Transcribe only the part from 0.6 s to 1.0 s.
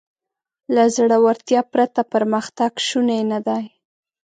له